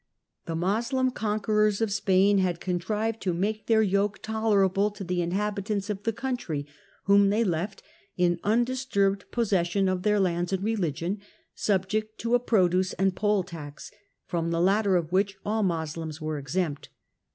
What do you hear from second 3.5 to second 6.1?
109 laake their yoke tolerable to the inhabitants of